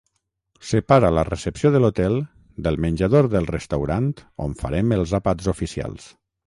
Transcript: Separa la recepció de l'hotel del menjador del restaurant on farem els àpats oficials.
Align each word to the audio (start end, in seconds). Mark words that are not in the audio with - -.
Separa 0.69 1.11
la 1.17 1.25
recepció 1.27 1.71
de 1.75 1.81
l'hotel 1.83 2.17
del 2.69 2.81
menjador 2.87 3.31
del 3.37 3.51
restaurant 3.53 4.13
on 4.49 4.61
farem 4.65 4.99
els 5.01 5.19
àpats 5.21 5.55
oficials. 5.59 6.15